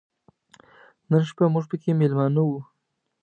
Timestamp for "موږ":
1.53-1.65